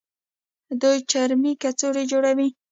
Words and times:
دوی 0.81 0.97
چرمي 1.11 1.53
کڅوړې 1.61 2.03
جوړوي. 2.11 2.47